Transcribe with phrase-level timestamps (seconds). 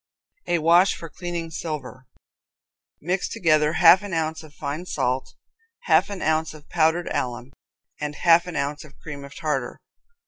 [0.47, 2.07] A Wash for Cleaning Silver.
[3.01, 5.35] Mix together half an ounce of fine salt,
[5.81, 7.51] half an ounce of powdered alum,
[7.99, 9.79] and half an ounce of cream of tartar.